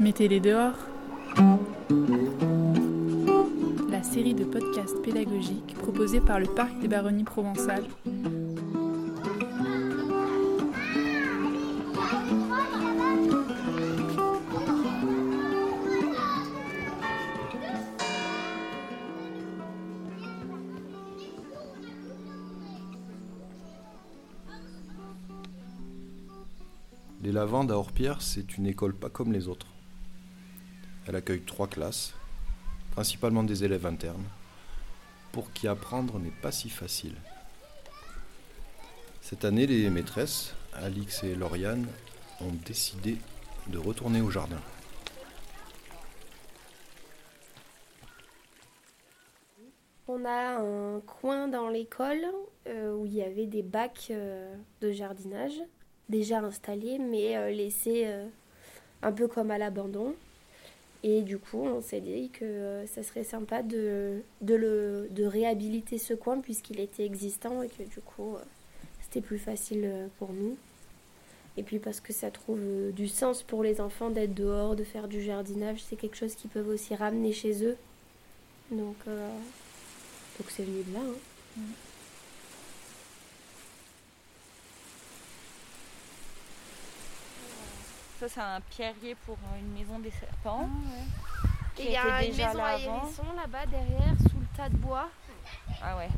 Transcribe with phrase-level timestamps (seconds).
[0.00, 0.74] Mettez-les dehors.
[3.90, 7.84] La série de podcasts pédagogiques proposée par le Parc des Baronnies provençales.
[27.22, 29.73] Les Lavandes à Orpierre, c'est une école pas comme les autres.
[31.06, 32.14] Elle accueille trois classes,
[32.92, 34.24] principalement des élèves internes,
[35.32, 37.16] pour qui apprendre n'est pas si facile.
[39.20, 41.86] Cette année, les maîtresses, Alix et Lauriane,
[42.40, 43.18] ont décidé
[43.68, 44.60] de retourner au jardin.
[50.06, 52.26] On a un coin dans l'école
[52.68, 55.60] euh, où il y avait des bacs euh, de jardinage
[56.10, 58.06] déjà installés mais euh, laissés
[59.02, 60.14] un peu comme à l'abandon.
[61.06, 65.24] Et du coup, on s'est dit que euh, ça serait sympa de, de, le, de
[65.24, 68.42] réhabiliter ce coin puisqu'il était existant et que du coup, euh,
[69.02, 70.56] c'était plus facile euh, pour nous.
[71.58, 72.58] Et puis parce que ça trouve
[72.92, 76.50] du sens pour les enfants d'être dehors, de faire du jardinage, c'est quelque chose qu'ils
[76.50, 77.76] peuvent aussi ramener chez eux.
[78.72, 81.00] Donc, donc c'est venu de là.
[81.00, 81.62] hein.
[88.24, 90.66] Ça, c'est un pierrier pour une maison des serpents.
[91.74, 94.68] qui Et il y a une maison là à hérisson là-bas derrière, sous le tas
[94.70, 95.08] de bois.
[95.82, 96.08] Ah ouais.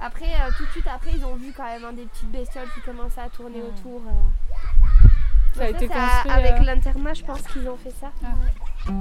[0.00, 2.70] Après, euh, tout de suite après, ils ont vu quand même hein, des petites bestioles
[2.74, 3.66] qui commençaient à tourner Mm.
[3.66, 4.00] autour.
[4.06, 5.08] euh.
[5.54, 8.10] Ça a été c'est construit, Avec euh, l'internat, je pense qu'ils ont fait ça.
[8.24, 8.28] Ah.
[8.88, 8.92] Et,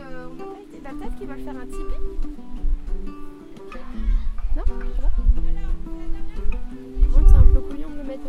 [0.00, 2.00] euh, on n'a pas été- bah, peut-être qu'ils veulent faire un tipi.
[4.56, 4.64] Non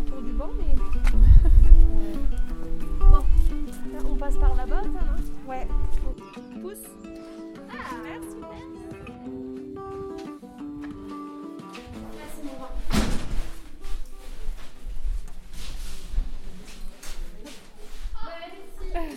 [0.02, 0.76] autour du banc, mais.
[3.00, 3.24] bon, là,
[4.10, 5.50] on passe par là-bas, ça, non?
[5.50, 5.68] Ouais.
[6.62, 6.78] Pousse.
[7.70, 8.38] Ah, merci.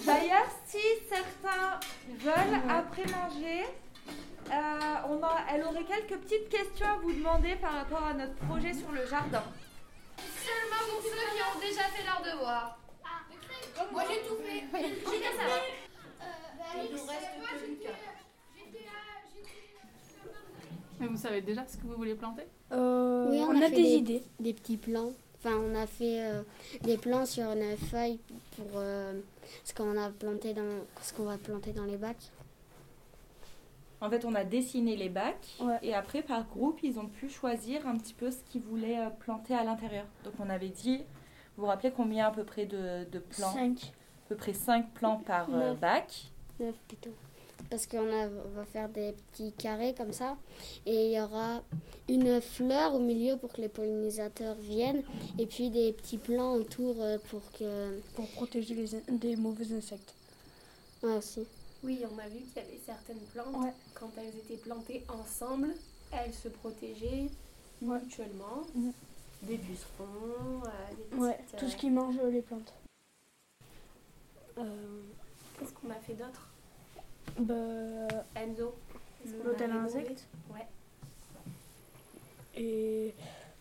[0.06, 1.81] D'ailleurs, si certains
[2.20, 3.64] veulent après manger,
[4.50, 8.34] euh, on a, elle aurait quelques petites questions à vous demander par rapport à notre
[8.34, 9.42] projet sur le jardin.
[21.04, 22.44] Mais vous savez déjà ce que vous voulez planter?
[22.72, 24.22] Euh, Oui, on, a, des, idées.
[24.41, 25.12] Des petits plans.
[25.38, 26.42] Enfin, on a fait euh,
[26.82, 28.19] des plans sur une feuille
[28.56, 29.20] pour euh,
[29.64, 32.31] ce qu'on a planté dans ce qu'on va planter dans les bacs.
[34.00, 35.78] En fait, on a dessiné les bacs Ouais.
[35.82, 39.10] et après, par groupe, ils ont pu choisir un petit peu ce qu'ils voulaient euh,
[39.10, 40.06] planter à l'intérieur.
[40.25, 40.98] Donc, on avait dit,
[41.56, 43.53] vous vous rappelez combien à peu près de, de plants?
[43.53, 43.93] 5.
[44.25, 45.81] À peu près 5 plants par euh, Neuf.
[45.81, 46.22] bac.
[46.60, 47.12] Neuf plutôt.
[47.70, 48.04] Parce qu'on
[48.54, 50.36] va faire des petits carrés comme ça.
[50.86, 51.62] Et il y aura
[52.08, 55.02] une fleur au milieu pour que les pollinisateurs viennent.
[55.38, 57.98] Et puis des petits plants autour euh, pour que.
[58.14, 60.14] Pour protéger les, in- des mauvais insectes.
[61.02, 61.44] Ouais, aussi.
[61.82, 63.72] Oui, on a vu qu'il y avait certaines plantes, Ouais.
[63.94, 65.75] quand elles étaient plantées ensemble,
[66.12, 67.26] elles se protégeaient
[67.82, 68.62] mutuellement.
[68.75, 68.92] Mhm.
[69.42, 72.72] Des pucerons, euh, des petites, Ouais, tout ce euh, qui mange les plantes.
[74.58, 75.00] euh,
[75.58, 76.48] Qu'est-ce qu'on a fait d'autre?
[77.38, 77.54] Bah,
[78.36, 78.74] Enzo
[79.44, 80.26] L'hôtel à insectes.
[80.52, 80.66] Ouais.
[82.56, 83.14] et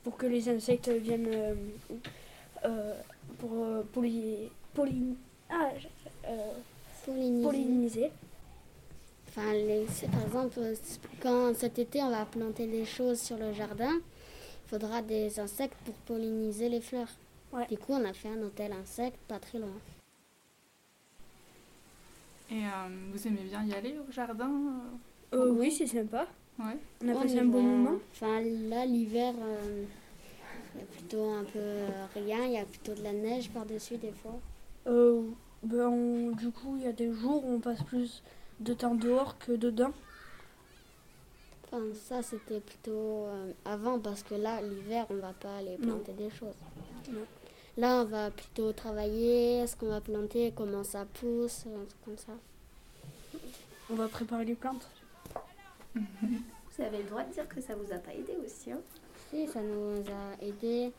[0.03, 1.55] pour que les insectes viennent euh,
[2.65, 2.93] euh,
[3.39, 5.15] pour euh, poly, poly-
[5.49, 5.69] ah,
[6.27, 6.51] euh,
[7.05, 7.43] Polliniser.
[7.47, 8.11] polliniser.
[9.29, 10.59] Enfin, les- par exemple,
[11.21, 15.77] quand cet été on va planter des choses sur le jardin, il faudra des insectes
[15.85, 17.09] pour polliniser les fleurs.
[17.51, 17.65] Ouais.
[17.67, 19.73] Du coup, on a fait un hôtel insectes pas très loin.
[22.51, 22.69] Et euh,
[23.11, 24.49] vous aimez bien y aller au jardin
[25.33, 26.27] euh Euh, oui, c'est sympa.
[26.59, 26.77] Ouais.
[27.03, 27.97] On a passé un bon moment.
[28.11, 29.85] Enfin, là, l'hiver, euh,
[30.75, 31.59] il y a plutôt un peu
[32.15, 32.43] rien.
[32.45, 34.39] Il y a plutôt de la neige par-dessus des fois.
[34.87, 35.23] Euh,
[35.63, 38.21] ben, on- du coup, il y a des jours où on passe plus
[38.59, 39.93] de temps dehors que dedans.
[41.71, 42.91] Enfin, ça, c'était plutôt
[43.25, 45.87] euh, avant parce que là, l'hiver, on va pas aller Non.
[45.95, 46.53] planter des choses.
[47.11, 47.21] Non.
[47.77, 52.17] Là, on va plutôt travailler, ce qu'on va planter, comment ça pousse, un truc comme
[52.17, 52.33] ça.
[53.89, 54.87] On va préparer les plantes.
[55.95, 58.71] Vous avez le droit de dire que ça vous a pas aidé aussi.
[58.71, 58.81] Hein
[59.29, 60.91] Si, ça nous a aidé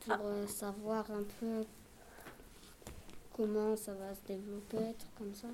[0.00, 1.64] pour euh, savoir un peu
[3.36, 5.48] comment ça va se développer, un truc comme ça.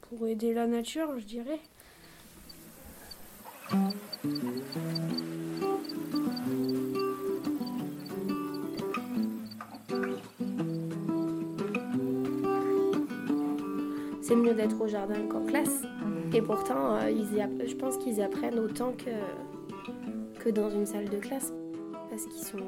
[0.00, 1.60] Pour aider la nature, je dirais.
[14.32, 15.82] C'est mieux d'être au jardin qu'en classe.
[16.32, 17.26] Et pourtant, euh, ils
[17.68, 19.10] je pense qu'ils apprennent autant que,
[20.40, 21.52] que dans une salle de classe.
[22.08, 22.58] Parce qu'ils sont.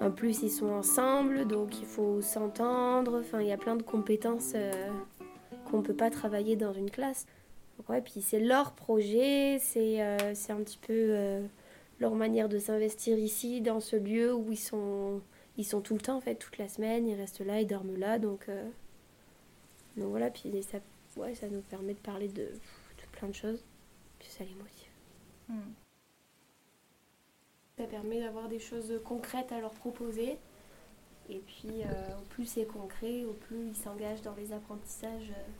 [0.00, 3.20] En plus, ils sont ensemble, donc il faut s'entendre.
[3.20, 4.72] Enfin, il y a plein de compétences euh,
[5.70, 7.26] qu'on ne peut pas travailler dans une classe.
[7.88, 11.40] ouais, puis c'est leur projet, c'est euh, un petit peu
[12.00, 15.20] leur manière de s'investir ici, dans ce lieu où ils sont,
[15.56, 17.96] ils sont tout le temps, en fait, toute la semaine, ils restent là, ils dorment
[17.96, 18.48] là, donc,
[19.98, 20.78] donc voilà, puis ça,
[21.16, 22.48] ouais, ça nous permet de parler de,
[23.12, 23.64] plein de choses,
[24.18, 24.90] puis ça les motive.
[25.48, 25.72] Hmm.
[27.76, 30.38] Ça permet d'avoir des choses concrètes à leur proposer.
[31.28, 35.50] Et puis, euh, au plus c'est concret, au plus ils s'engagent dans les apprentissages, euh,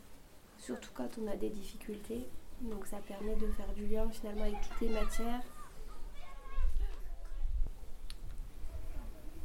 [0.58, 2.26] surtout quand on a des difficultés.
[2.62, 5.43] Donc, ça permet de faire du lien finalement avec toutes les matières.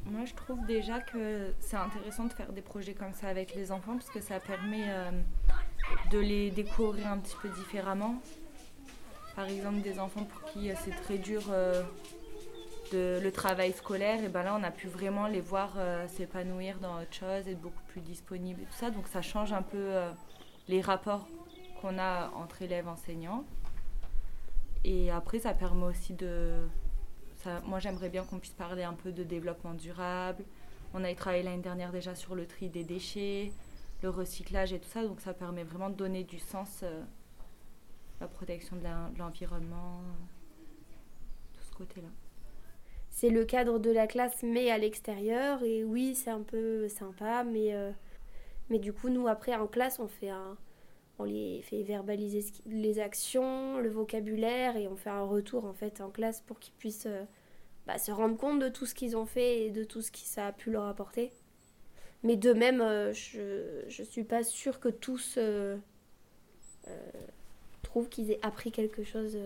[0.05, 3.71] Moi, je trouve déjà que c'est intéressant de faire des projets comme ça avec les
[3.71, 5.11] enfants parce que ça permet euh,
[6.11, 8.15] de les découvrir un petit peu différemment.
[9.35, 11.81] Par exemple, des enfants pour qui euh, c'est très dur euh,
[12.91, 15.71] de, le travail scolaire, et ben là on a pu vraiment les voir
[16.09, 18.91] s'épanouir dans autre chose, être beaucoup plus disponibles et tout ça.
[18.91, 19.89] Donc ça change un peu
[20.67, 21.27] les rapports
[21.81, 23.45] qu'on a entre élèves enseignants.
[24.83, 26.67] Et après, ça permet aussi de.
[27.65, 30.43] Moi, j'aimerais bien qu'on puisse parler un peu de développement durable.
[30.93, 33.51] On a travaillé l'année dernière déjà sur le tri des déchets
[34.03, 35.03] le recyclage et tout ça.
[35.03, 37.01] Donc ça permet vraiment de donner du sens à euh,
[38.21, 38.83] la protection de
[39.17, 40.01] l'environnement,
[41.53, 42.09] tout ce côté-là.
[43.09, 45.63] C'est le cadre de la classe, mais à l'extérieur.
[45.63, 47.91] Et oui, c'est un peu sympa, mais, euh,
[48.69, 50.57] mais du coup, nous, après, en classe, on fait un,
[51.23, 56.01] on les fait verbaliser les actions, le vocabulaire, et on fait un retour en fait
[56.01, 57.23] en classe pour qu'ils puissent euh,
[57.87, 60.19] bah, se rendre compte de tout ce qu'ils ont fait et de tout ce que
[60.19, 61.31] ça a pu leur apporter.
[62.23, 65.77] Mais de même, euh, je ne suis pas sûre que tous euh,
[66.87, 67.11] euh,
[67.81, 69.37] trouvent qu'ils aient appris quelque chose.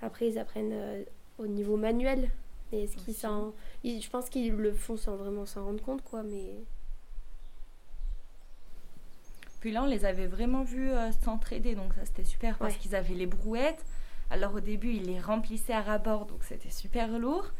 [0.00, 1.04] Après, ils apprennent
[1.38, 2.30] au niveau manuel.
[2.72, 3.14] Mais ce qu'ils
[4.00, 6.22] je pense qu'ils le font sans vraiment s'en rendre compte, quoi.
[6.22, 6.54] Mais
[9.60, 10.90] puis là, on les avait vraiment vus
[11.24, 13.84] s'entraider, donc ça c'était super parce qu'ils avaient les brouettes.
[14.30, 17.52] Alors au début, ils les remplissaient à rabord, donc c'était super lourd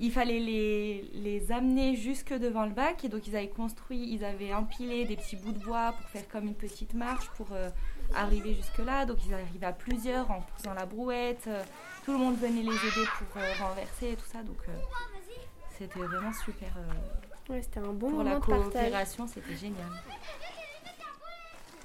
[0.00, 3.04] il fallait les, les, amener jusque devant le bac.
[3.04, 6.26] Et donc, ils avaient construit, ils avaient empilé des petits bouts de bois pour faire
[6.28, 7.68] comme une petite marche pour euh,
[8.14, 9.04] arriver jusque-là.
[9.04, 11.44] Donc, ils arrivaient à plusieurs en poussant la brouette.
[11.46, 11.62] Euh,
[12.06, 14.42] tout le monde venait les aider pour euh, renverser et tout ça.
[14.42, 14.56] Donc,
[15.78, 16.70] c'était vraiment super.
[17.50, 19.86] ouais, c'était un bon Pour la coopération, c'était génial.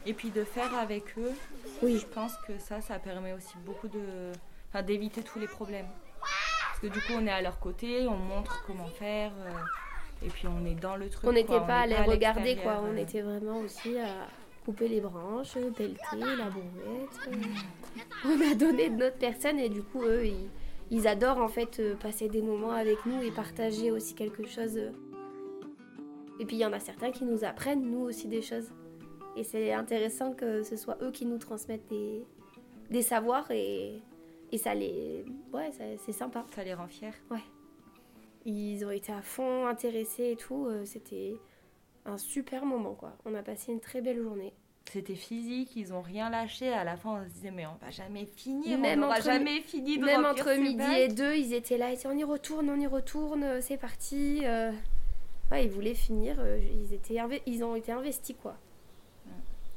[0.06, 1.34] Et puis de faire avec eux,
[1.81, 1.98] oui.
[1.98, 5.88] je pense que ça, ça permet aussi beaucoup de, d'éviter tous les problèmes.
[6.19, 9.31] Parce que du coup, on est à leur côté, on montre comment faire.
[9.31, 11.28] Euh, et puis on est dans le truc.
[11.28, 12.81] On n'était pas à les regarder, quoi.
[12.84, 12.98] On euh.
[12.98, 14.28] était vraiment aussi à
[14.63, 17.30] couper les branches, pelleter la brouette.
[17.31, 18.01] Mm.
[18.25, 20.25] On a donné de notre personne et du coup, eux,
[20.92, 24.78] ils, adorent en fait euh, passer des moments avec nous et partager aussi quelque chose.
[26.40, 28.69] Et puis il y en a certains qui nous apprennent, nous aussi, des choses.
[29.36, 32.24] Et c'est intéressant que ce soit eux qui nous transmettent des,
[32.90, 34.02] des savoirs et
[34.52, 35.26] et ça les.
[35.52, 35.72] Ouais,
[36.06, 36.46] c'est sympa.
[36.56, 37.10] Ça les rend fiers.
[37.30, 37.44] Ouais.
[38.46, 40.68] Ils ont été à fond intéressés et tout.
[40.68, 41.36] Euh, c'était
[42.06, 43.18] un super moment, quoi.
[43.25, 44.54] On a passé une très belle journée.
[44.92, 46.72] C'était physique, ils ont rien lâché.
[46.72, 49.98] À la fin, on se disait, mais on va jamais finir, même on jamais fini
[49.98, 52.80] de Même entre midi et deux, ils étaient là, ils disaient, on y retourne, on
[52.80, 54.42] y retourne, c'est parti.
[54.44, 54.72] Euh.
[55.51, 58.58] Ouais, ils voulaient finir, euh, ils, étaient ils ont été investis, quoi.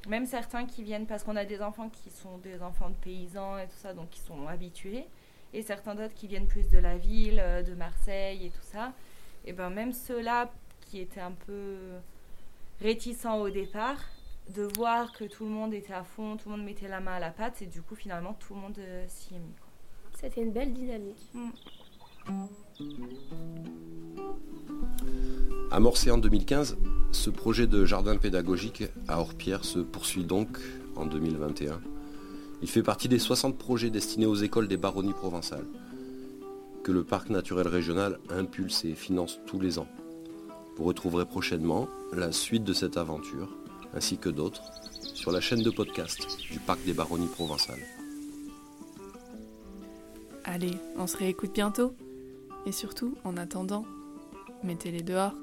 [0.09, 3.59] Même certains qui viennent parce qu'on a des enfants qui sont des enfants de paysans
[3.59, 5.05] et tout ça, donc qui sont habitués.
[5.53, 8.93] Et certains d'autres qui viennent plus de la ville, euh, de Marseille et tout ça.
[9.45, 10.51] Et ben même ceux-là
[10.81, 11.77] qui étaient un peu
[12.81, 13.99] réticents au départ,
[14.55, 17.15] de voir que tout le monde était à fond, tout le monde mettait la main
[17.15, 19.55] à la pâte, et du coup finalement tout le monde euh, s'y est mis.
[20.15, 21.31] C'était une belle dynamique.
[21.35, 21.51] Mm.
[25.71, 26.79] Amorcé en 2015,
[27.13, 30.59] ce projet de jardin pédagogique à Orpierre se poursuit donc
[30.97, 31.81] en 2021.
[32.63, 35.67] Il fait partie des 60 projets destinés aux écoles des baronnies provençales,
[36.83, 39.89] que le parc naturel régional impulse et finance tous les ans.
[40.77, 43.49] Vous retrouverez prochainement la suite de cette aventure,
[43.95, 44.63] ainsi que d'autres,
[45.15, 47.83] sur la chaîne de podcast du parc des baronnies provençales.
[50.45, 51.95] Allez, on se réécoute bientôt.
[52.67, 53.85] Et surtout, en attendant,
[54.65, 55.35] mettez-les dehors.